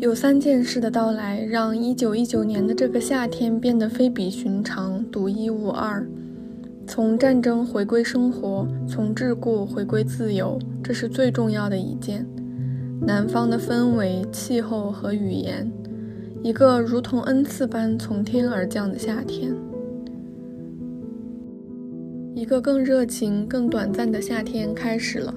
[0.00, 6.06] 有三件事的到来，让一九一九年的这个夏天变得非比寻常、独一无二。
[6.86, 12.24] 从战争回归生活，从桎梏回归自由，这是最重要的一件。
[13.00, 15.68] 南方的氛围、气候和语言，
[16.44, 19.52] 一个如同恩赐般从天而降的夏天，
[22.36, 25.34] 一个更热情、更短暂的夏天开始了。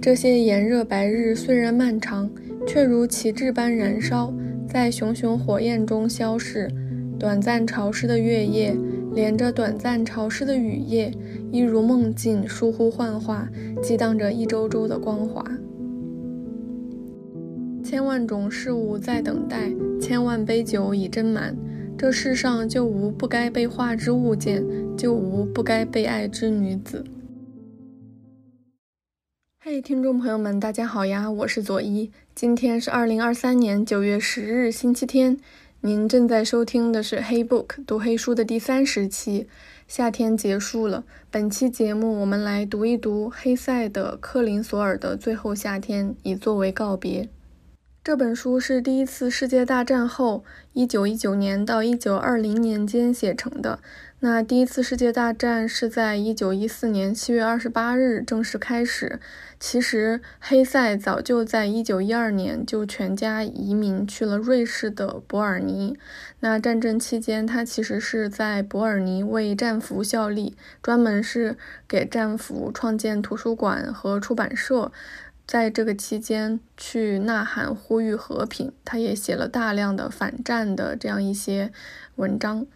[0.00, 2.30] 这些炎热白日虽然漫长，
[2.68, 4.30] 却如旗帜般燃烧，
[4.68, 6.68] 在熊熊火焰中消逝。
[7.18, 8.76] 短暂潮湿的月夜，
[9.14, 11.10] 连着短暂潮湿的雨夜，
[11.50, 13.48] 一如梦境，疏忽幻化，
[13.82, 15.42] 激荡着一周周的光华。
[17.82, 21.56] 千万种事物在等待，千万杯酒已斟满。
[21.96, 24.62] 这世上就无不该被画之物件，
[24.94, 27.02] 就无不该被爱之女子。
[29.60, 35.36] 嘿，听众朋友们，大家好呀，我是左一，今天是二零二三年九月十日，星期天。
[35.80, 39.48] 您正在收听的是《黑 book》读黑书的第三十期。
[39.88, 47.28] 夏天结束了，本期节目我们来读一读黑塞的《克林索尔的最后夏天》，以作为告别。
[48.04, 53.80] 这本书是第一次世界大战后，一九一九年到一九二零年间写成的。
[54.20, 59.20] 那第一次世界大战是在一九一四年七月二十八日正式开始。
[59.60, 65.96] 其实黑塞早就在一九一二年就全家移民去了瑞士的伯尔尼。
[66.40, 74.90] 那战争期间，他其实是在伯尔尼为战俘效力，专门是给战俘创建图书馆和出版社。
[75.46, 81.72] 在这个期间去呐喊呼吁和平，他也写了大量的反战的这样一些
[82.16, 82.66] 文章。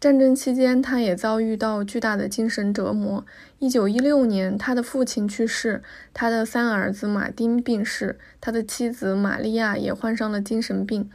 [0.00, 3.24] 战争期间，他也遭遇到巨大的精神折磨。
[3.58, 11.08] 一九一六年，他的父亲去世，他的三儿子马丁病逝，他的妻子玛利亚也患上了精神病，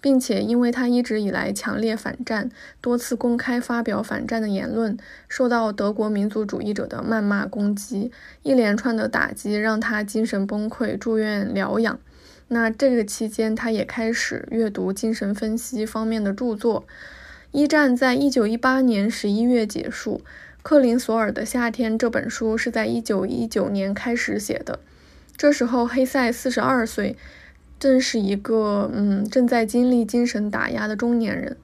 [0.00, 2.50] 并且因为他一直以来强烈反战，
[2.80, 4.96] 多次公开发表反战的言论，
[5.28, 8.10] 受到德国民族主义者的谩骂攻击，
[8.42, 12.00] 一连串的打击让他精神崩溃，住院疗养。
[12.48, 16.86] 那这个期间，他也开始阅读精神分析方面的著作。
[17.52, 20.22] 一战在一九一八年十一月结束，
[20.62, 24.78] 《克林索尔的夏天》这本书是在一九一九年开始写的。
[25.36, 27.16] 这时候黑塞四十二岁，
[27.80, 31.56] 正是一个嗯正在经历精神打压的中年人。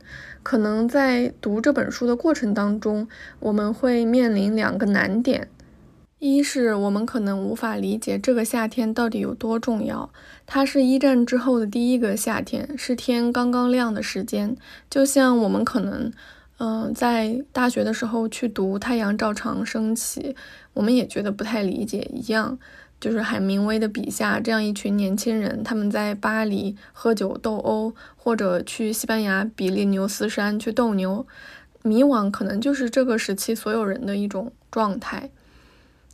[0.42, 3.06] 可能在读这本书的过程当中，
[3.38, 5.48] 我们会面临两个难点。
[6.34, 10.10] 一是我们可能无法理解这个夏天到底有多重要。
[10.46, 14.56] 它是一战之后的第一个夏天，是天刚刚亮的时间，
[14.88, 16.10] 就像我们可能，
[16.58, 20.20] 嗯，在大学的时候去读《太阳照常升起》，
[20.72, 22.58] 我们也觉得不太理解一样。
[22.98, 31.26] 就是海明威的笔下这样一群年轻人，他们在巴黎喝酒斗殴，或者去西班牙比利牛斯山去斗牛，
[31.82, 35.28] 迷惘可能就是这个时期所有人的一种状态。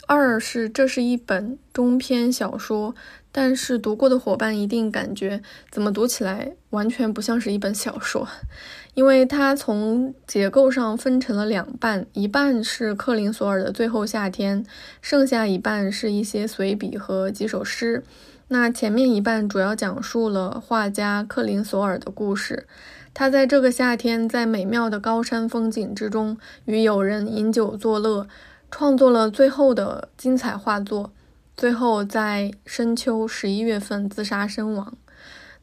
[0.07, 2.95] 二是这是一本中篇小说，
[3.31, 5.41] 但是读过的伙伴一定感觉
[5.71, 8.29] 怎么读起来完全不像是一本小说，
[8.95, 14.67] 因为它从结构上分成了两半，一半是克林索尔的最后夏天，
[15.01, 18.03] 剩下一半是一些随笔和几首诗。
[18.49, 22.67] 那前面一半主要讲述了画家克林索尔的故事，
[23.15, 26.37] 他在这个夏天在美妙的高山风景之中
[26.67, 28.27] 与友人饮酒作乐。
[28.73, 31.13] 创作了最后的精彩画作，
[31.55, 34.97] 最后在深秋十一月份自杀身亡。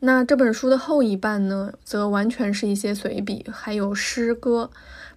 [0.01, 4.69] 那这本书的后一半呢，则完全是一些随笔，还有诗歌。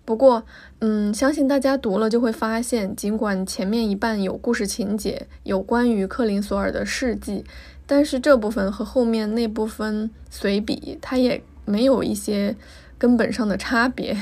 [0.07, 0.43] 不过，
[0.81, 7.45] 嗯，相信大家读了就会发现，尽管前面一半有故事情节，有关于克林索尔的事迹，
[7.87, 12.57] 但是这部分和后面那部分随笔，它也没有一些
[12.99, 14.17] 根本上的差别。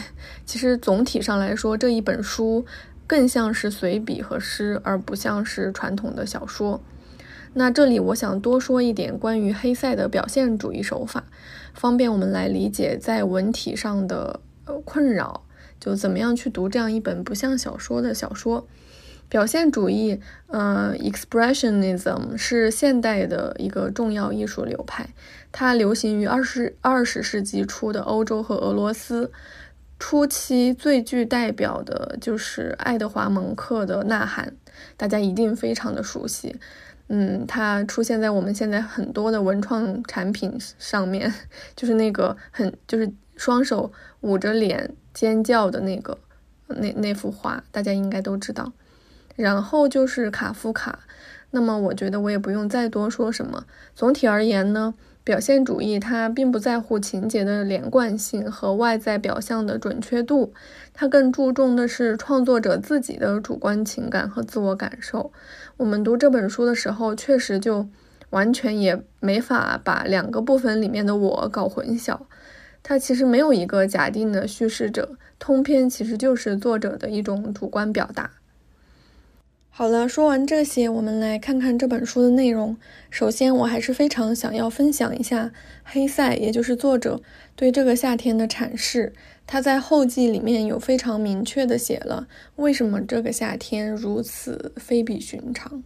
[0.45, 2.67] 其实总体上来说，这一本书。
[3.11, 6.81] 更像是随笔和诗，而不像是传统的小说。
[7.55, 11.25] 那这里我想多说一点关于黑塞的表现主义手法，
[11.75, 15.43] 方便我们来理解在文体上的呃困扰，
[15.81, 18.69] 就怎么样去读这样一本不像小说的小说。
[19.29, 25.09] 表现主义，呃，expressionism 是现代的一个重要艺术流派，
[25.51, 29.33] 它流行于二十二十世纪初的欧洲和俄罗斯。
[30.01, 34.49] 初期最具代表的就是爱德华·蒙克的《呐喊》，
[34.97, 36.59] 大家一定非常的熟悉。
[37.09, 41.33] 嗯，它出现在我们现在很多的文创产品上面，
[41.77, 43.93] 就是那个很就是双手
[44.23, 46.17] 捂着脸尖叫的那个
[46.67, 48.73] 那那幅画，大家应该都知道。
[49.37, 51.01] 然后就是卡夫卡，
[51.51, 53.67] 那么我觉得我也不用再多说什么。
[53.95, 60.53] 总体而言呢，表现主义它并不在乎情节的连贯性和外在表象的准确度，
[60.95, 65.31] 它更注重的是创作者自己的主观情感和自我感受。
[65.77, 67.87] 我们读这本书的时候，确实就
[68.31, 72.19] 完全也没法把两个部分里面的我搞混淆。
[72.83, 78.31] 它其实没有一个假定的叙事者，通篇其实就是作者的一种主观表达。
[79.81, 82.77] 好了，说完这些，我们来看看这本书的内容。
[83.09, 87.23] 首先，我还是非常想要分享一下黑塞，也就是作者
[87.57, 89.15] 对这个夏天的阐释。
[89.47, 95.83] 他在后记里面有非常明确的写了为什么这个夏天如此非比寻常。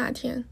[0.00, 0.44] 夏天，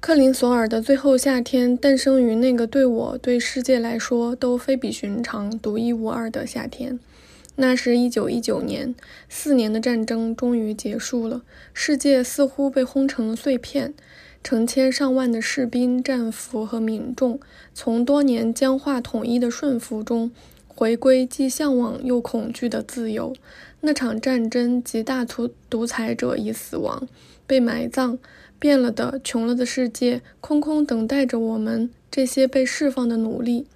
[0.00, 6.98] 克林索尔的最后夏天诞生于那个对我、对世界来说都非比寻常、独一无二的夏天。
[7.56, 8.94] 那是一九一九年，
[9.28, 11.42] 四年的战争终于结束了，
[11.74, 13.92] 世界似乎被轰成了碎片，
[14.42, 17.38] 成千上万的士兵、战俘和民众
[17.74, 20.32] 从多年僵化统一的顺服中
[20.66, 23.34] 回归，既向往又恐惧的自由。
[23.82, 27.06] 那场战争及大屠独裁者已死亡。
[27.50, 28.16] 被埋葬，
[28.60, 33.66] 变了的、穷了的世界，空空等待着我们这些被释放的奴隶。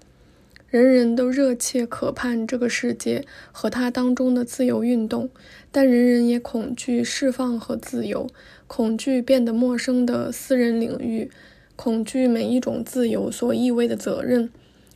[0.70, 5.28] 人人都热切渴盼这个世界和它当中的自由运动，
[5.72, 8.28] 但人人也恐惧释放和自由，
[8.68, 11.28] 恐惧变得陌生的私人领域，
[11.74, 14.48] 恐惧每一种自由所意味的责任，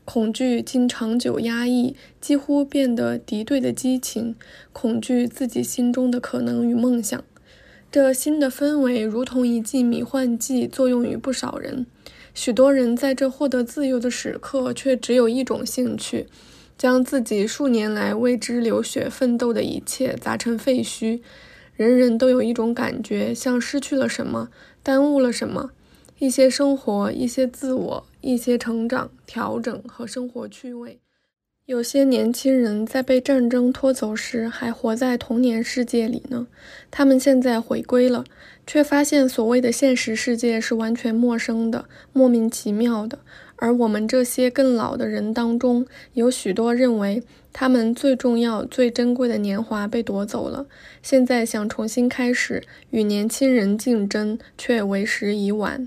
[0.05, 4.37] 恐惧经长久压抑几乎变得敌对的激情，
[4.73, 7.25] 恐惧自己心中的可能与梦想。
[7.91, 11.87] 这新的氛围如同一剂迷幻剂，作用于不少人。
[12.35, 16.27] 许多人在这获得自由的时刻，却只有一种兴趣：
[16.77, 21.21] 将自己数年来为之流血奋斗的一切砸成废墟。
[21.77, 24.51] 人人都有一种感觉，像失去了什么，
[24.83, 25.71] 耽误了什么。
[26.19, 30.99] 一些生活，一些自我，一些成长、调整和生活趣味。
[31.69, 36.47] 有些年轻人在被战争拖走时还活在童年世界里呢，
[36.91, 38.25] 他们现在回归了，
[38.67, 41.85] 却发现所谓的现实世界是完全陌生的、
[42.15, 43.19] 莫名其妙的。
[43.57, 45.85] 而我们这些更老的人当中，
[46.15, 47.23] 有许多认为
[47.53, 50.65] 他们最重要、最珍贵的年华被夺走了，
[51.03, 52.63] 现在想重新开始
[52.93, 55.87] 与年轻人竞争，却为时已晚。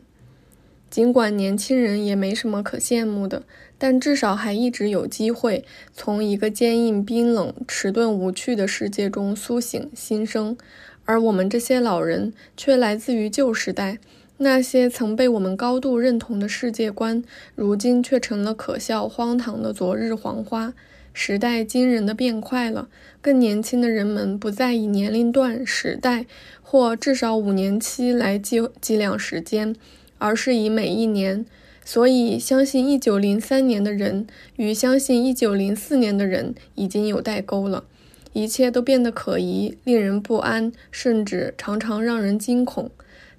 [0.92, 3.42] 尽管年轻人也没什么可羡慕的。
[3.80, 10.56] 但至少还一直有机会从一个坚硬、冰冷、迟钝、无趣的世界中苏醒新生，
[11.04, 13.98] 而我们这些老人却来自于旧时代，
[14.38, 17.24] 那些曾被我们高度认同的世界观，
[17.56, 20.76] 如今却成了可笑、荒唐的昨日黄花。
[21.12, 22.88] 时代惊人的变快了，
[23.20, 26.28] 更年轻的人们不再以年龄段、时代
[26.62, 29.76] 或至少五年期来计计量时间，
[30.22, 31.46] 而是以每一年。
[31.84, 37.86] 所以，相信一九零三年的人与相信一九零四年的人已经有代沟了，
[38.34, 42.92] 一切都变得可疑、令人不安，甚至常常让人惊恐。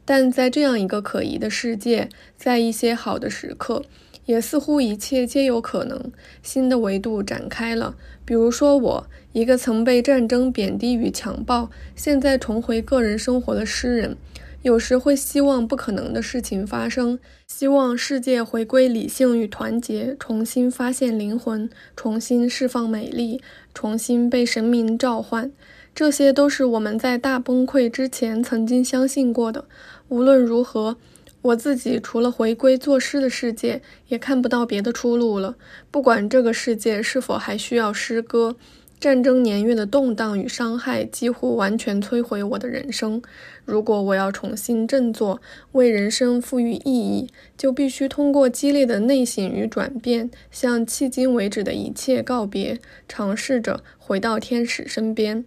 [0.05, 3.85] 但在这样一个可疑的世界，在一些好的时刻，
[4.27, 6.11] 也似乎一切皆有可能。
[6.43, 14.17] 新的维度展开了，比如说我，一个曾被战争贬低与强暴，现在重回个人生活的诗人。
[14.63, 23.43] 有时会希望不可能的事情发生，希望世界回归理性与团结，重新发现灵魂，重新释放美丽，
[23.75, 25.51] 重新被神明召唤。
[25.95, 29.65] 这些都是我们在大崩溃之前曾经相信过的。
[30.09, 30.97] 无论如何，
[31.43, 35.57] 我自己除了回归作诗的世界，也看不到别的出路了。
[35.91, 38.55] 不管这个世界是否还需要诗歌。
[39.03, 43.21] 战争年月的动荡与伤害几乎完全摧毁我的人生。
[43.65, 45.41] 如果我要重新振作，
[45.73, 47.29] 为人生赋予意义，
[47.59, 52.79] 就必须通过激烈的内省与转变，向迄今为止的一切告别，
[53.09, 55.45] 尝试着回到天使身边。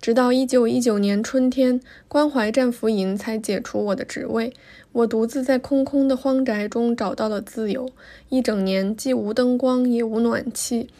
[0.00, 4.52] 直到1919年春天，关怀战俘营才解除我的职位。
[4.92, 7.90] 我独自在空空的荒宅中找到了自由。
[8.28, 10.90] 一整年既无灯光，也无暖气。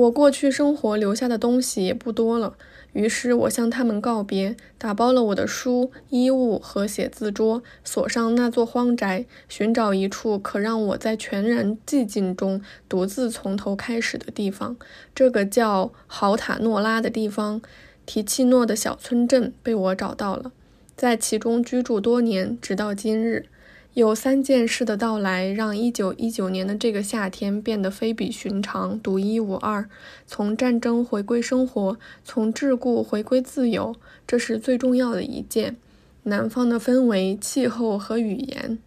[0.00, 2.56] 我过去生活留下的东西也不多了，
[2.94, 14.76] 于是我向他们告别，打包了我的书、衣物和写字桌，锁上那座荒宅，寻找一处可让我在全然寂静中独自从头开始的地方。
[15.14, 17.60] 这个叫豪塔诺拉的地方，
[18.06, 20.52] 提契诺的小村镇被我找到了，
[20.96, 23.46] 在其中居住多年，直到今日。
[23.94, 29.88] 有三件事的到来，让一九一九年的这个夏天变得非比寻常、独一无二。
[30.28, 33.96] 从战争回归生活，从桎梏回归自由，
[34.28, 35.76] 这是最重要的一件。
[36.22, 38.78] 南方的氛围、气候和语言，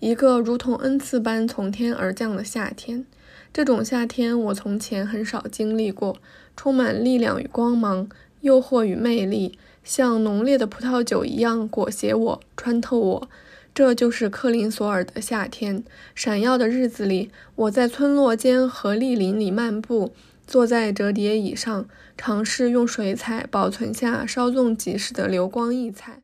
[0.00, 3.04] 一个如同恩赐般从天而降的夏天。
[3.52, 6.16] 这种夏天我从前很少经历过，
[6.56, 8.08] 充满力量与光芒，
[8.40, 13.28] 诱惑与魅力，像浓烈的葡萄酒一样裹挟我、穿透我。
[13.76, 15.84] 这就是克林索尔的夏天。
[16.14, 20.14] 闪耀的日子里，我在村落间和栗林里漫步，
[20.46, 26.22] 坐在折叠椅上，尝试用水彩保存下稍纵即逝的流光溢彩。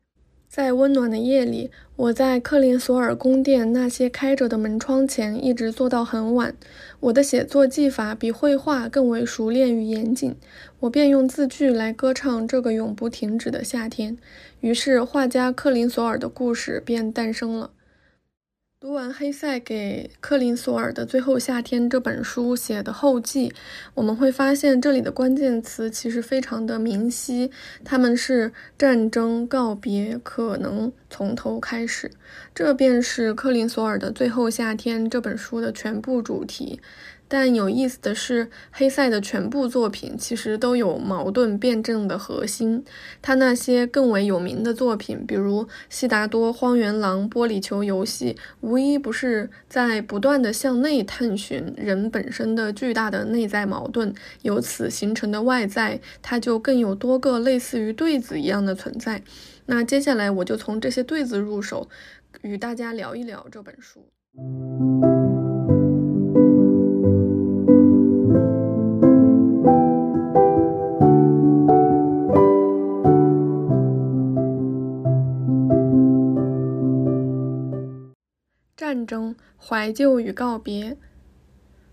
[0.55, 6.53] 在温暖的夜里，我在克林索尔宫殿那些开着的门窗前一直坐到很晚。
[6.99, 10.35] 我的写作技法比绘画更为熟练与严谨，
[10.81, 14.15] 我便用字句来歌唱这个永不停止的夏天。
[14.59, 17.71] 于是，画家克林索尔的故事便诞生了。
[18.83, 23.53] 读完黑塞给克林索尔的《最后夏天》这本书写的后记，
[23.93, 27.49] 我们会发现这里的关键词其实非常的明晰，
[27.85, 32.11] 他们是战争、告别、可能从头开始。
[32.53, 36.81] 这便是克林索尔的《最后夏天》这本书的全部主题。
[37.33, 42.85] 但有意思的是，黑塞的全部作品其实都有矛盾辩证的核心。
[43.23, 54.13] 他那些更为有名的作品，比如《悉达多》《荒原狼》《玻璃球游戏》，无一不是在不断的向内探寻人本身的巨大的内在矛盾，
[54.43, 59.23] 由此形成的外在，它就更有多个类似于对子一样的存在。
[59.65, 61.89] 那接下来我就从这些对子入手，
[62.43, 64.05] 与大家聊一聊这本书。
[78.93, 80.95] 战争、怀旧与告别。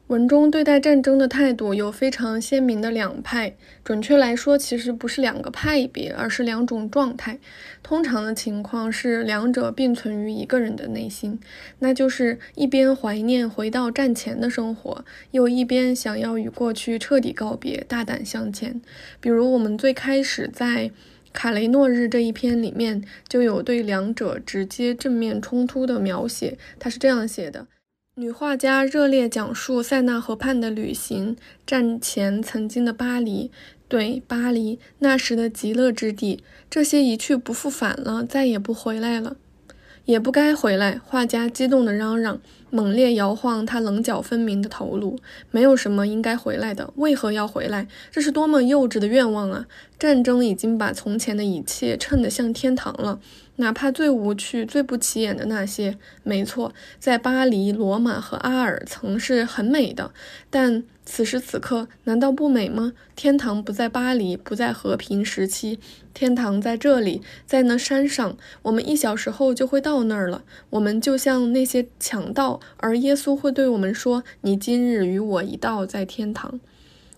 [0.09, 7.39] 文中对待战争的态度有非常鲜明的两派，准确来说，其实不是两个派别，而是两种状态。
[7.83, 11.41] 通常的情况是两者并存于一个人的内心，
[11.79, 18.83] 那就是一边怀念回到战前的生活，又一边想要与过去彻底告别，大胆向前。
[19.23, 20.91] 比如我们最开始在。
[21.33, 27.67] 卡雷诺日这一篇里面就有对两者直接正面冲突的描写，他是这样写的：
[28.17, 33.51] 女画家热烈讲述塞纳河畔的旅行，战前曾经的巴黎，
[33.89, 39.37] 对巴黎那时的极乐之地，这些一去不复返了，再也不回来了，
[40.05, 41.01] 也不该回来。
[41.05, 42.41] 画家激动地嚷嚷。
[42.73, 45.19] 猛烈摇晃他棱角分明的头颅，
[45.51, 47.89] 没有什么应该回来的，为何要回来？
[48.13, 49.67] 这是多么幼稚的愿望啊！
[49.99, 53.19] 战争已经把从前的一切衬得像天堂了。
[53.57, 60.13] 哪怕最无趣、最不起眼的那些，没错，在巴黎、罗马和阿尔曾是很美的，
[60.49, 62.93] 但此时此刻难道不美吗？
[63.17, 65.81] 天堂不在巴黎，不在和平时期，
[66.15, 68.37] 天堂在这里，在那山上。
[68.63, 70.45] 我们一小时后就会到那儿了。
[70.71, 76.61] 我们就像那些强盗，而耶稣会对我们说：“你今日与我一道在天堂。”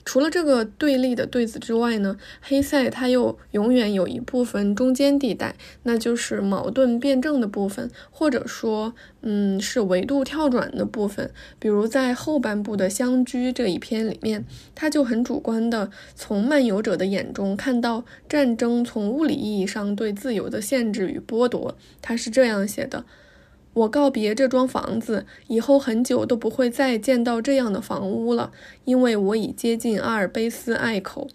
[0.04, 5.54] 除了这个对立的对子之外呢，黑塞他又永远有一部分中间地带，
[5.84, 11.30] 那就是矛盾辩证的部分，或者说，嗯，是维度跳转的部分。
[11.58, 14.44] 比如在后半部的相居这一篇里面，
[14.74, 21.76] 他就很主观的从漫游者的眼中看到战争从物理意义上对自由的限制与剥夺。
[22.00, 23.04] 他是这样写的。
[23.74, 28.52] 我告别这幢房子，以后很久都不会再见到这样的房屋了，
[28.84, 31.28] 因为我已接近阿尔卑斯隘口，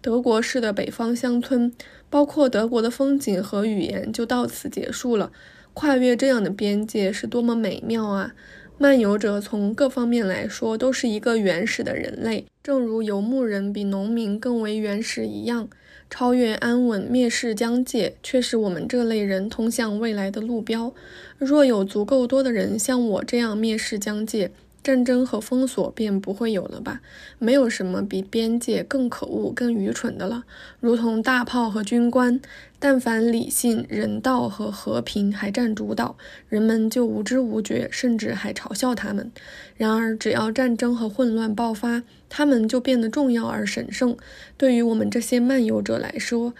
[0.00, 1.72] 德国式的北方乡村，
[2.10, 5.30] 包括德国的风景和语言就到此结束了。
[5.72, 8.34] 跨越这样的边界是多么美妙啊！
[8.76, 15.68] 漫游者从各方面来说都是一个原始的人类，正如游牧人比农民更为原始一样。
[16.16, 20.94] 超越安稳，蔑视疆界，却是我们这类人通向未来的路标。
[21.38, 24.52] 若有足够多的人像我这样蔑视疆界，
[24.84, 27.00] 战争和封锁便不会有了吧？
[27.38, 30.44] 没有什么比边界更可恶、更愚蠢的了。
[30.78, 32.38] 如同大炮和军官，
[32.78, 36.18] 但凡理性、人道和和平还占主导，
[36.50, 39.32] 人们就无知无觉，甚至还嘲笑他们。
[39.78, 44.14] 然而，只要战争和混乱爆发，他们就变得重要而神圣。
[44.58, 46.52] 对于我们这些漫游者来说，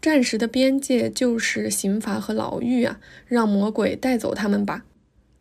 [0.00, 3.00] 暂时的边界就是刑罚和牢狱啊！
[3.26, 4.84] 让魔鬼带走他们吧。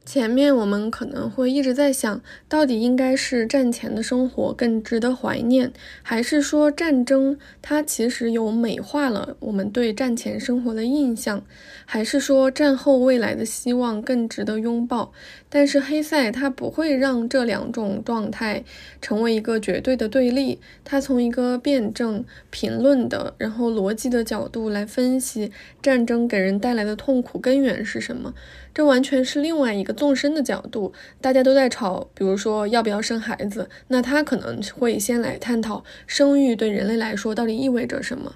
[0.06, 11.44] 前面我们可能会一直在想，到底应该是战前的生活更值得怀念，还是说战争它其实有美化了我们对战前生活的印象，
[11.86, 15.12] 还是说战后未来的希望更值得拥抱？
[15.56, 18.62] 但是黑塞他不会让这两种状态
[19.02, 28.34] 成为一个绝对的对立，他从一个辩证、评论的，然后逻辑的角度来分析战争给人带来的痛苦根源是什么。
[28.74, 38.34] 这完全是另外一个纵深的角度，大家都在吵，比如说要不要生孩子，那他可能会先来探讨生育对人类来说到底意味着什么。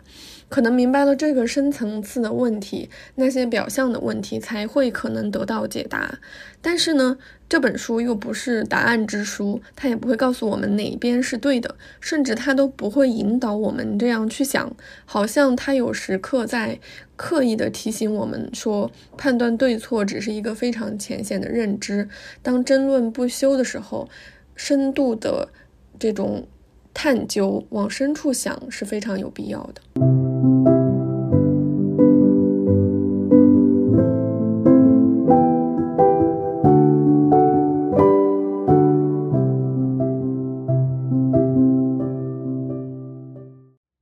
[0.49, 6.19] 可能明白了这个深层次的问题，那些表象的问题才会可能得到解答。
[6.61, 14.75] 但是呢，这本书又不是答案之书，它也不会告诉我们哪边是对的，甚至它都不会引导我们这样去想。
[15.05, 16.79] 好像它有时刻在
[17.15, 22.09] 刻意的提醒我们说，判断对错只是一个非常浅显的认知。
[22.41, 24.09] 当争论不休的时候，
[24.55, 25.47] 深度的
[25.97, 26.45] 这种
[27.01, 29.81] 探究，往深处想是非常有必要的。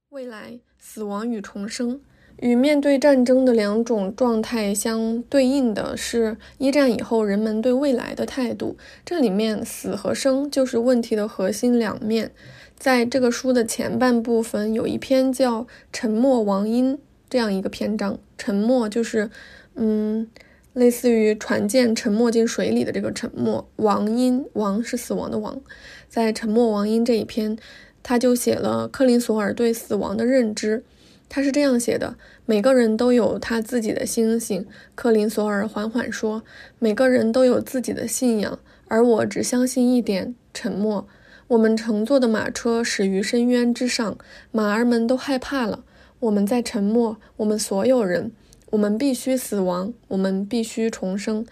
[0.10, 2.02] 未来、死亡与重生，
[2.38, 8.76] 与面对战争的两种状态相对应的是一战以后人们对未来的态度。
[9.06, 12.32] 这里面死和生就是问题的核心两面。
[12.78, 16.96] 在这个书的前半部分，有一篇叫《沉默王音》
[17.28, 18.20] 这样一个篇章。
[18.38, 19.32] 沉默就是，
[19.74, 20.28] 嗯，
[20.74, 23.68] 类似于船舰沉没进水里的这个沉默。
[23.78, 25.60] 王音，王是死亡的王。
[26.08, 27.58] 在《沉默王音》这一篇，
[28.04, 30.84] 他就写了克林索尔对死亡的认知。
[31.28, 32.16] 他是这样写的：
[32.46, 34.66] 每个人都有他自己的星星。
[34.94, 36.44] 克林索尔缓缓说
[36.78, 41.08] ：“每个人都有自己的信仰，而我只相信一点：沉默。”
[41.50, 44.18] 我们乘坐的马车驶于深渊之上，
[44.52, 45.86] 马儿们都害怕了。
[46.20, 48.34] 我们在沉默，我们所有人，
[48.72, 51.46] 我们必须死亡，我们必须重生。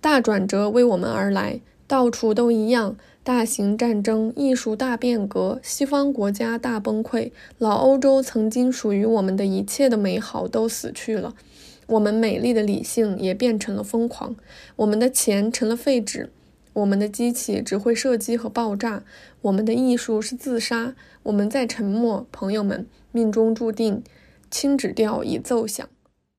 [0.00, 2.96] 大转折为我们而来，到处都一样。
[3.22, 11.34] 大型战争、艺术大变革、西方国家大崩溃，老欧洲曾经属于我们的一切的美好都死去了。
[11.86, 14.36] 我们美丽的理性也变成了疯狂，
[14.76, 16.30] 我们的钱成了废纸。
[16.74, 19.02] 我们的机器只会射击和爆炸，
[19.40, 20.94] 我们的艺术是自杀。
[21.22, 24.02] 我们在沉默，朋友们，命中注定。
[24.50, 25.88] 轻指调已奏响。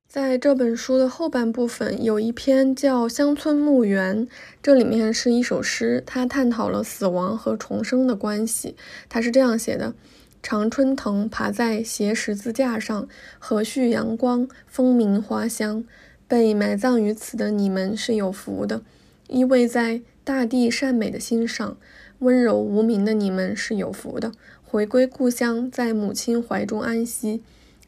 [0.07, 4.25] 在这本书的后半部分，有一篇叫《乡村墓园》，
[4.63, 8.77] 这里面是一首诗，它探讨了死亡和重生的关系。
[9.09, 9.93] 它是这样写的：
[10.41, 15.83] 常春藤爬在斜十字架上，和煦阳光，风鸣花香。
[16.27, 18.81] 被埋葬于此的你们是有福的，
[19.27, 20.01] 依偎在。
[20.25, 21.77] 大地善美的欣赏，
[22.17, 24.31] 温柔无名的你们是有福的，
[24.63, 27.43] 回归故乡，在母亲怀中安息。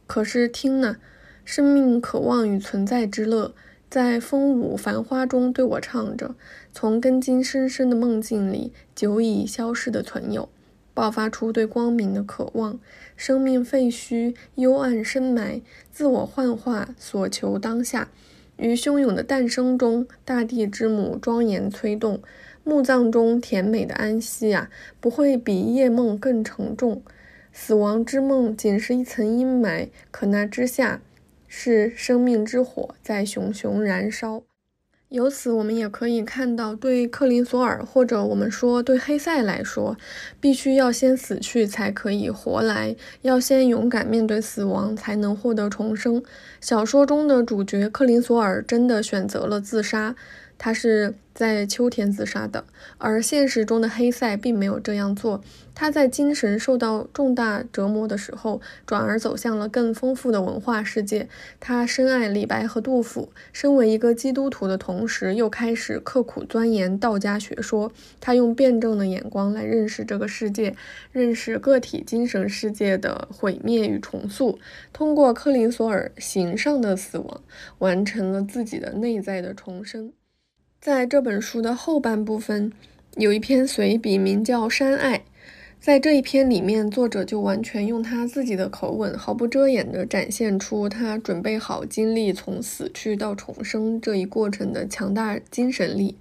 [0.05, 0.97] 可是听呢，
[1.43, 3.55] 生命渴望与存在之乐，
[3.89, 6.35] 在风舞繁花中对我唱着，
[6.71, 10.47] 从根茎深深的梦境里，久已消失的存有，
[10.93, 12.79] 爆发出对光明的渴望。
[13.15, 18.09] 生命废墟，幽暗深埋，自我幻化，所求当下。
[18.57, 22.21] 于汹涌的诞生中，大地之母庄严催动，
[22.63, 27.01] 墓葬中甜美的安息啊，不会比夜梦更沉重。
[27.53, 31.01] 死亡之梦仅是一层阴霾，可那之下，
[31.47, 34.43] 是生命之火在熊熊燃烧。
[35.09, 39.95] 由此，我们也可以看到，对克林索尔或者我们说对黑塞来说，
[40.41, 46.21] 必须要先死去才可以活来，要先勇敢面对死亡才能获得重生。
[46.59, 50.13] 小说中的主角克林索尔真的选择了自杀。
[50.57, 52.65] 他是在秋天自杀的，
[52.97, 55.41] 而现实中的黑塞并没有这样做。
[55.75, 61.29] 他在精神受到重大折磨的时候，转而走向了更丰富的文化世界。
[61.59, 67.91] 他深爱李白和杜甫，身为一个基督徒的同时，又开始刻苦钻研道家学说。
[68.19, 70.75] 他用辩证的眼光来认识这个世界，
[71.11, 74.57] 认识个体精神世界的毁灭与重塑。
[74.91, 77.41] 通过克林索尔形上的死亡，
[77.77, 80.11] 完成了自己的内在的重生。
[80.79, 82.71] 在这本书的后半部分，
[83.15, 85.17] 有一篇随笔，名叫《山爱》。
[85.79, 96.17] 在这一篇里面，作者就完全用他自己的口吻，毫不遮掩地展现出他准备好经历从死去到重生这一过程的强大精神力。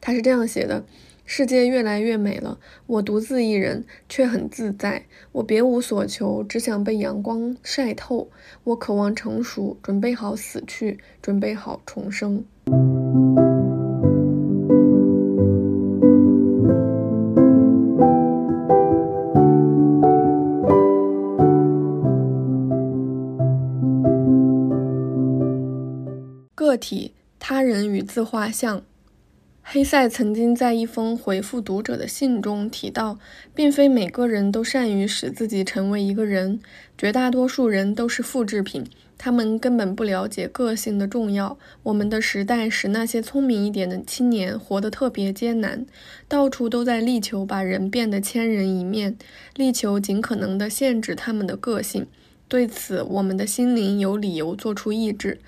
[0.00, 0.84] 他是这样写的
[1.26, 5.04] ：“世界越来越美了，我独自一人，却很自在。
[5.32, 8.30] 我别无所求，只想被阳光晒透。
[8.64, 12.44] 我渴望成熟，准备好死去，准备好重生。”
[26.76, 28.82] 体、他人与自画像。
[29.68, 33.18] 黑塞曾经在一封回复读者的信中提到，
[33.52, 36.60] 并非每个人都善于使自己成为一个人，
[36.96, 38.84] 绝大多数人都是复制品，
[39.18, 41.58] 他们根本不了解个性的重要。
[41.82, 45.84] 我们的时代使那些聪明一点的青年活得特别艰难，
[46.28, 49.18] 到处都在力求把人变得千人一面，
[49.56, 52.06] 力求尽可能地限制他们的个性。
[52.46, 55.40] 对此，我们的心灵有理由做出抑制。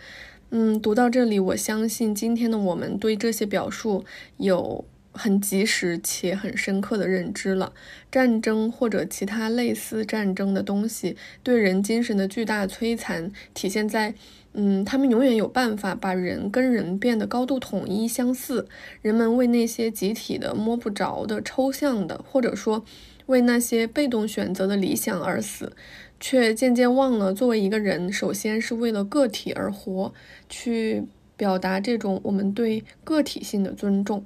[0.51, 4.05] 嗯，读到这里，我相信今天的我们对这些表述
[4.39, 4.83] 有
[5.13, 7.73] 很及时且很深刻的认知了。
[8.11, 14.15] 战争或者其他类似战争的东西对人精神的巨大摧残，体现在，
[14.55, 18.67] 嗯，他们永远有办法把人跟人变得高度统一相似。
[19.03, 22.83] 人们为那些集体的摸不着的抽象的，或者说
[23.27, 25.75] 为那些被动选择的理想而死。
[26.21, 30.13] 却渐渐忘了，作为一个人，首先是为了个体而活，
[30.49, 31.05] 去
[31.37, 34.25] 表达这种我们对个体性的尊重。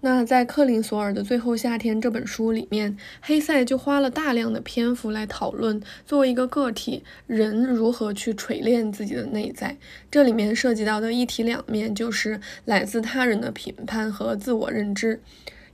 [0.00, 9.78] 那在克林索尔的《最后夏天》这本书里面，黑塞就花了大量的篇幅来讨论，作为一个个体，人如何去锤炼自己的内在。
[10.10, 15.18] 这里面涉及到的一体两面，就是来自他人的评判和自我认知。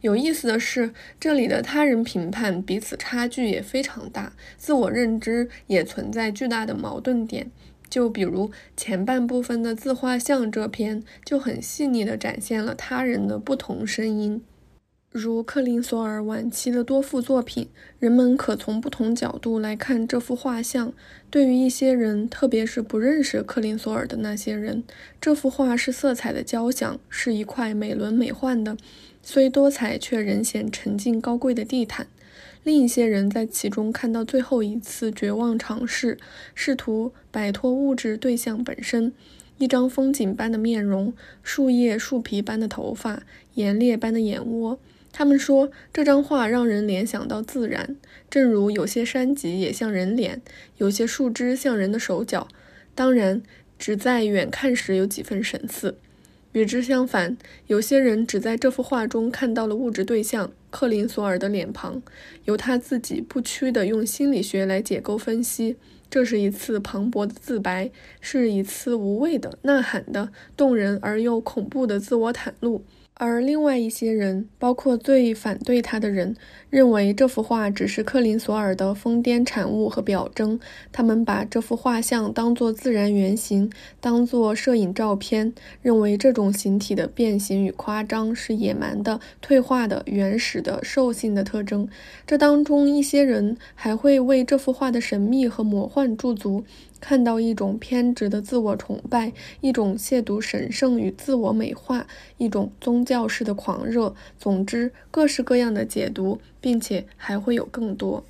[0.00, 7.50] 有意思的是，这里的他人评判彼此差距也非常大，自我认知也存在巨大的矛盾点。
[7.88, 14.42] 就比如前半部分的自画像这篇，就很细腻地展现了他人的不同声音。
[15.10, 20.92] 如克林索尔晚期的多幅作品，人们可从不同角度来看这幅画像。
[21.28, 24.84] 对于一些人，特别是不认识克林索尔的那些人，
[25.20, 28.76] 这幅画是色彩的交响，是一块美轮美奂的。
[29.22, 32.06] 虽多彩，却仍显沉静高贵的地毯。
[32.62, 36.18] 另一些人在其中看到最后一次绝望尝试，
[36.54, 39.12] 试图摆脱物质对象本身。
[39.58, 43.22] 一张风景般的面容，树叶、树皮般的头发，
[43.54, 44.78] 岩裂般的眼窝。
[45.12, 47.96] 他们说，这张画让人联想到自然，
[48.30, 50.40] 正如有些山脊也像人脸，
[50.78, 52.48] 有些树枝像人的手脚。
[52.94, 53.42] 当然，
[53.78, 55.96] 只在远看时有几分神似。
[56.52, 57.36] 与之相反，
[57.68, 62.02] 有些人只在这幅画中看到了物质对象克林索尔的脸庞，
[62.44, 65.76] 由他自己不屈地用心理学来解构分析。
[66.10, 67.88] 这是一次磅礴的自白，
[68.20, 72.84] 是一次无畏的、呐喊的、动人而又恐怖的自我袒露。
[73.22, 76.34] 而另外一些人，包括最反对他的人，
[76.70, 80.58] 认为这幅画只是克林索尔的疯癫产物和表征。
[80.90, 85.52] 他们把这幅画像当作自然原型，当作摄影照片，
[85.82, 91.86] 认为这种形体的变形与夸张是野蛮的、退化的、原始的、兽性的特征。
[92.26, 96.64] 这当中一些人还会为这幅画的神秘和魔幻驻足。
[97.00, 104.14] 看到一种偏执的自我崇拜，一种亵渎神圣与自我美化，一种宗教式的狂热。
[104.38, 108.24] 总之，各式各样的解读，并且还会有更多。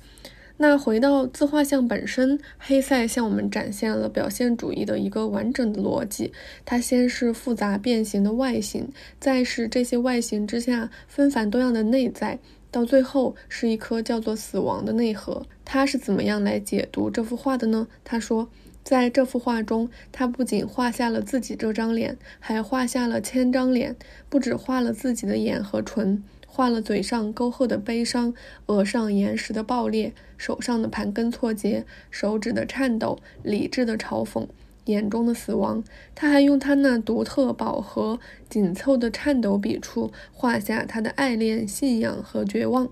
[0.57, 6.31] 那回到自画像本身，黑塞向我们展现了表现主义的一个完整的逻辑。
[6.63, 12.37] 它先是复杂变形的外形，再是这些外形之下纷繁多样的内在，
[12.69, 15.45] 到最后是一颗叫做死亡的内核。
[15.65, 17.87] 他是怎么样来解读这幅画的呢？
[18.03, 18.47] 他说。
[18.83, 23.95] 在这幅画中，他不仅画下了自己这张脸，还画下了千张脸。
[24.27, 28.33] 不止画了自己的眼和唇，画了嘴上沟壑的悲伤，
[28.65, 34.47] 额上岩石的爆裂，手上的盘根错节，手指的颤抖，理智的嘲讽，
[34.85, 35.83] 眼中的死亡。
[36.15, 42.89] 他还用他那独特、饱和、紧凑的颤抖笔触，画下他的爱恋、信仰和绝望。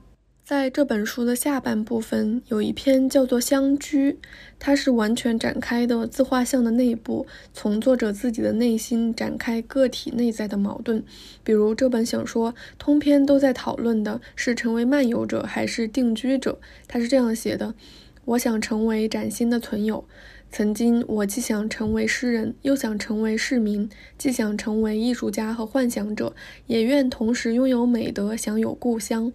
[0.50, 4.14] 在这本书的下半部分，有一篇叫做《相居》，
[4.58, 11.04] 它是完全展开的自画像的内部，从作者自己的内心展开个体内在的矛盾。
[11.44, 16.58] 比如这本小说通篇都在讨论的是成为漫游者还是定居者。
[16.88, 17.76] 他是这样写的
[18.26, 20.04] ：“我想成为崭新的存有。
[20.52, 26.34] 曾经我既想成为诗人，又想成为市民；既想成为艺术家和幻想者，
[26.66, 29.32] 也愿同时拥有美德，享有故乡。”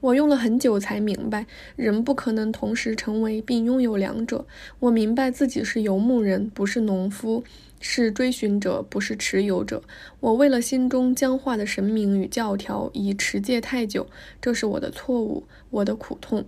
[0.00, 4.46] 我用了很久才明白，人不可能同时成为并拥有两者。
[4.78, 7.42] 我明白自己是游牧人，不是农夫；
[7.80, 9.82] 是追寻者，不是持有者。
[10.20, 14.06] 我为了心中僵化的神明与教条，已持戒太久。
[14.40, 16.44] 这是我的错误，我的苦痛，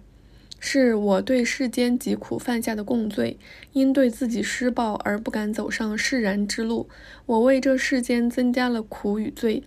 [0.60, 3.36] 是我对世间疾苦犯下的共罪。
[3.72, 6.88] 因对自己施暴而不敢走上释然之路，
[7.26, 9.64] 我为这世间增加了苦与罪。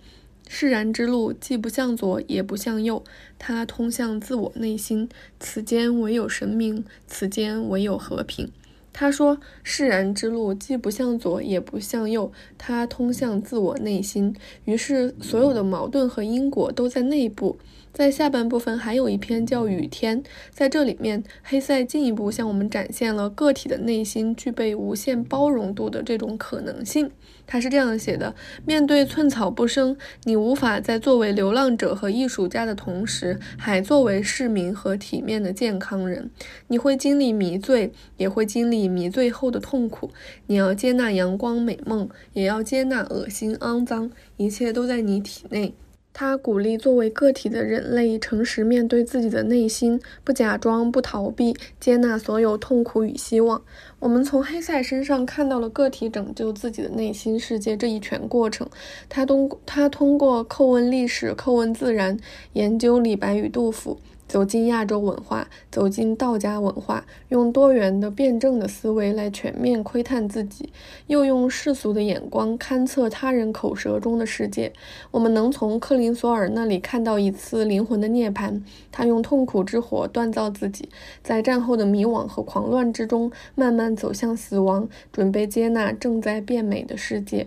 [0.56, 3.02] 释然之路既不向左也不向右，
[3.40, 5.08] 它通向自我内心。
[5.40, 8.48] 此间唯有神明，此间唯有和平。
[8.92, 14.32] 他说：“释然之路既不向左，也不向右，它通向自我内心。
[14.64, 17.58] 于是，所有的矛盾和因果都在内部。”
[17.94, 27.12] 在下半部分还有一篇叫《雨天》，在这里面，黑塞进一步向我们展现了个体的内心具备无限包容度的这种可能性。
[27.46, 28.34] 他是这样写的：
[28.66, 36.28] 面对寸草不生，你无法在作为流浪者和艺术家的同时，还作为市民和体面的健康人。
[36.66, 40.10] 你会经历迷醉，也会经历迷醉后的痛苦。
[40.48, 45.74] 你要接纳阳光美梦，也要接纳恶心肮脏，一切都在你体内。
[46.16, 53.60] 他鼓励作为个体的人类诚实面对自己的内心，不假装，不逃避，接纳所有痛苦与希望。
[53.98, 58.68] 我们从黑塞身上看到了个体拯救自己的内心世界这一全过程。
[59.08, 62.16] 他通他通过叩问历史、叩问自然，
[62.52, 63.98] 研究李白与杜甫。
[64.26, 70.72] 走进亚洲文化，走进道家文化，用多元的辩证的思维来全面窥探自己，
[71.06, 74.72] 又用世俗的眼光勘测他人口舌中的世界。
[75.10, 78.60] 我们能从克林索尔那里看到一次灵魂的涅槃。
[78.90, 80.88] 他用痛苦之火锻造自己，
[81.22, 87.46] 在战后的迷惘和狂乱之中，慢慢走向死亡，准备接纳正在变美的世界。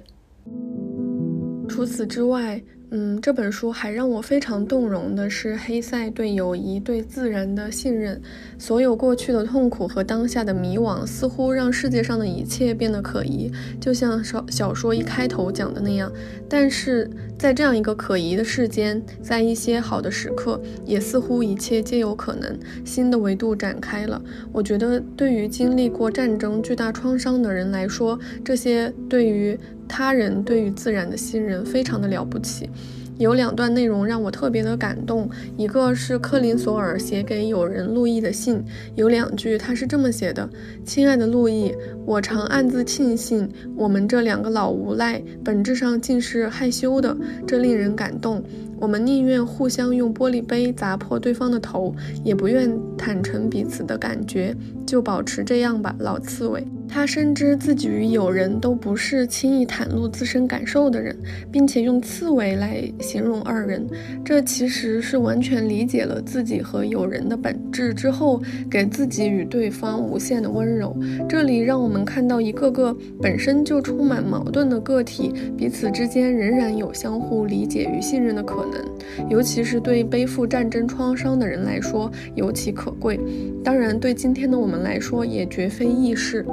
[1.67, 2.61] 除此之外。
[2.89, 8.21] 嗯，这本书还让我非常动容的是黑塞对友谊、对自然的信任。
[8.57, 16.09] 所有过去的痛苦和当下的迷惘，似乎让世界上的一切变得可疑，就像小小说一开头讲的那样。
[16.47, 22.57] 但是在这样一个可疑的世间，在一些好的时刻，也似乎一切皆有可能。
[22.85, 24.21] 新的维度展开了。
[24.53, 29.59] 我觉得，对于经历过战争巨大创伤的人来说，这些对于。
[29.87, 32.69] 他人对于自然的信任非常的了不起，
[33.17, 35.29] 有两段内容让我特别的感动。
[35.57, 38.63] 一个是克林索尔写给友人路易的信，
[38.95, 40.47] 有两句他是这么写的
[40.85, 41.73] ：“亲爱的路易，
[42.05, 47.15] 我常暗自庆幸，我们这两个老无赖本质上竟是害羞的，
[47.47, 48.43] 这令人感动。
[48.79, 54.55] 我们宁愿互相用玻璃杯砸破对方的头，也不愿坦诚彼此的感觉。
[54.85, 61.15] 就保持这样吧，老刺猬。”他深知自己与友人都不是轻易袒露自身感受的人，
[61.51, 63.85] 并且用刺猬来形容二人，
[64.25, 70.95] 这其实是完全理解了自己和友人的本质之后，给自己与对方无限的温柔。
[71.29, 83.19] 这里让我们看到一个个本身就充满矛盾的个体，彼此之间仍然有相互理解与信任的可能，尤其是对背负战争创伤的人来说尤其可贵。
[83.63, 86.45] 当然，对今天的我们来说也绝非易事。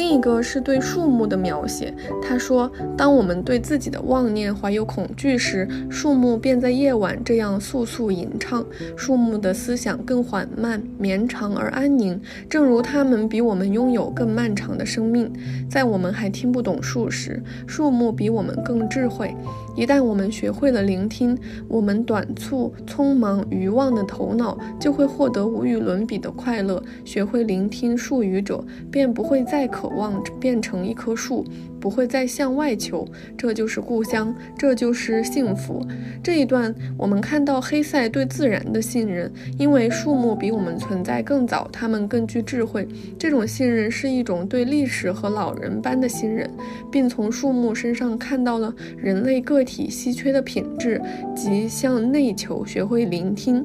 [0.00, 1.94] 另一个是对树木的描写。
[2.22, 8.64] 他说：“当我们对自己的妄念怀有恐惧时，树木便在夜晚这样簌簌吟唱。
[8.96, 15.30] 树木的思想更缓慢、绵长而安宁，正如它们比我们拥有更漫长的生命。
[15.68, 19.36] 在我们还听不懂树时，树木比我们更智慧。”
[19.76, 26.82] 一旦我们学会了聆听，我们短促、匆忙、愚妄的头脑就会获得无与伦比的快乐。
[27.04, 31.44] 学会聆听树语者，便不会再渴望变成一棵树。
[31.80, 35.84] 不会再向外求，这就是故乡，这就是幸福。
[36.22, 42.86] 这一段我们看到黑塞对自然的信任，因为树木比我们存在更早，它们更具智慧。
[43.18, 46.48] 这种信任是一种对历史和老人般的信任，
[46.92, 51.00] 并从树木身上看到了人类个体稀缺的品质，
[51.34, 53.64] 即向内求，学会聆听。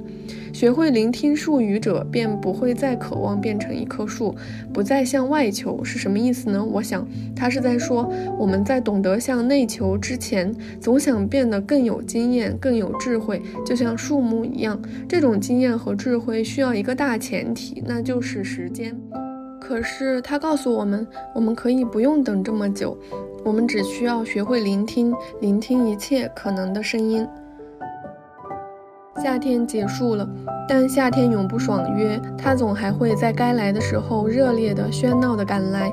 [0.53, 4.33] 学会聆听树语者，便不会再渴望变成一棵树，
[4.73, 6.63] 不再向外求，是什么意思呢？
[6.63, 8.04] 我想，他是在说，
[8.37, 14.79] 我们在懂得向内求之前，总想变得更有经验、更有智慧，就像树木一样。
[15.07, 18.95] 这种经验和智慧需要一个大前提，那就是时间。
[19.59, 22.95] 可是他告诉我们，我们可以不用等这么久，
[23.43, 27.27] 我们只需要学会聆听，聆听一切可能的声音。
[29.23, 30.29] 夏天结束了，
[30.67, 35.91] 但夏天永不爽约，它总还会在该来的时候热烈的、喧闹的赶来。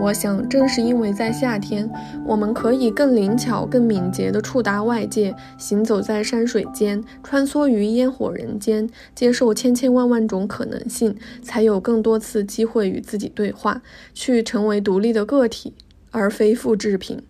[0.00, 1.88] 我想，正是因为在夏天，
[2.26, 15.74] 我们可以更灵巧、更敏捷地触达外界，行走在山水间，穿梭于烟火人间，接受千千万万种可能性，才有更多次机会与自己对话，去成为独立的个体，
[16.10, 17.22] 而非复制品。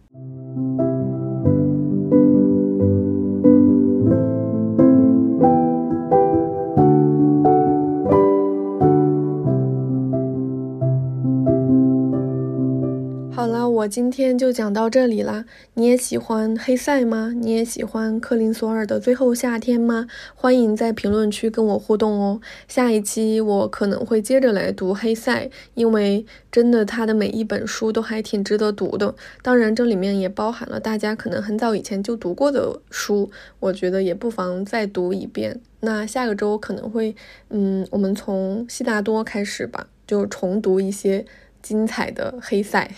[13.93, 15.45] 今天就讲到这里啦。
[15.75, 17.35] 你也喜欢黑塞吗？
[17.37, 20.07] 你也喜欢克林索尔的《最后夏天》吗？
[20.35, 22.41] 欢迎在评论区跟我互动哦。
[22.67, 29.15] 下一期我可能会接着来读黑塞，因为真的他的每一本书都还挺值得读的。
[29.43, 35.61] 当然，这里面也包含了大家可能很早以前就读过的书，我觉得也不妨再读一遍。
[35.81, 37.15] 那下个周可能会，
[37.51, 41.27] 嗯，我们从悉达多开始吧，就重读一些
[41.61, 42.91] 精彩的黑塞。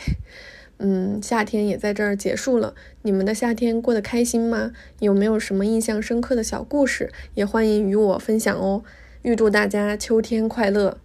[0.87, 2.75] 嗯，夏天也在这儿结束了。
[3.01, 4.73] 你们的夏天过得开心吗？
[5.01, 7.11] 有没有什么印象深刻的小故事？
[7.33, 8.83] 也欢迎与我分享哦。
[9.23, 10.99] 预祝大家秋天快乐！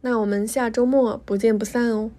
[0.00, 2.10] 那我们下周末不见不散哦。